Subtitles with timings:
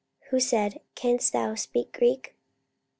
[0.31, 2.35] Who said, Canst thou speak Greek?